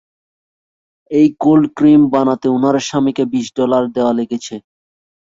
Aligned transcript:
এই 1.11 1.27
cold 1.39 1.65
cream 1.77 2.01
কিনতে 2.13 2.47
ওনার 2.49 2.75
স্বামীকে 2.87 3.23
বিশ 3.33 3.47
ডলার 3.57 3.83
দেয়া 3.95 4.11
লেগেছে! 4.19 4.55